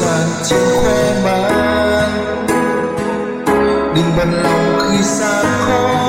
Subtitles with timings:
[0.00, 1.48] tràn trên khoe má
[3.94, 6.05] đừng bận lòng khi xa khó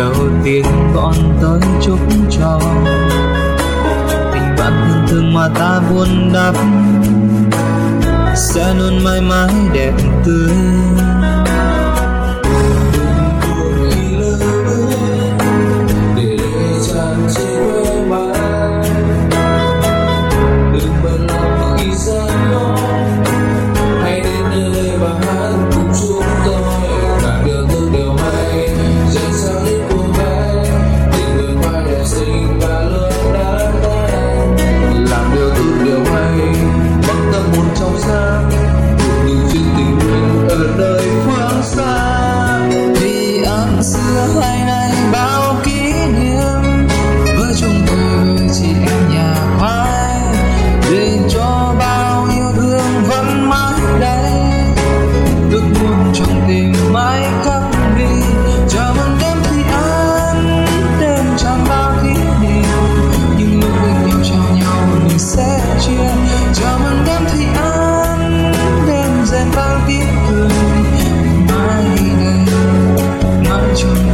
[0.00, 1.98] đầu tiên con tới chúc
[2.30, 2.60] cho.
[4.32, 6.54] Tình bạn thương thương mà ta buồn đắp,
[8.36, 9.92] sẽ luôn mãi mãi đẹp
[10.24, 10.89] tươi.
[44.32, 44.79] 快乐。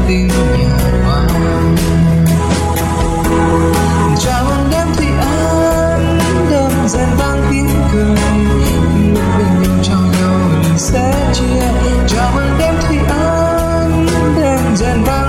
[0.09, 0.77] tiếng nhà
[4.19, 6.19] chào mừng đêm thì anh
[6.51, 8.17] đơn giản vang tiếng cười.
[9.15, 11.69] Lúc bên nhau cho nhau mình sẽ chia.
[12.09, 15.26] Chào mừng đêm thì anh đơn giản vang